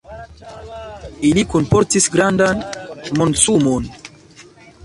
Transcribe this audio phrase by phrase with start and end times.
[1.31, 2.65] Ili kunportis grandan
[3.21, 3.91] monsumon.